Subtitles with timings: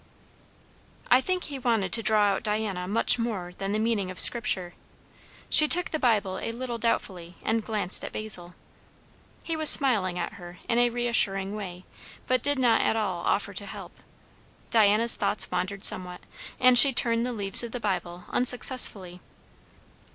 [1.11, 4.73] I think he wanted to draw out Diana much more than the meaning of Scripture.
[5.47, 8.55] She took the Bible a little doubtfully and glanced at Basil.
[9.43, 11.85] He was smiling at her in a reassuring way,
[12.25, 13.95] but did not at all offer to help.
[14.71, 16.21] Diana's thoughts wandered somewhat,
[16.59, 19.21] and she turned the leaves of the Bible unsuccessfully.